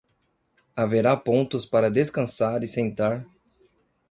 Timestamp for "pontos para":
1.15-1.87